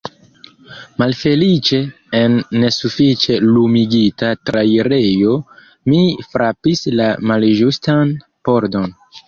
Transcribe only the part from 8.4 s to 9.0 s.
pordon.